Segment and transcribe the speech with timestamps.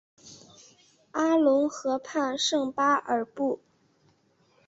[1.11, 3.61] 盖隆河畔圣巴尔布。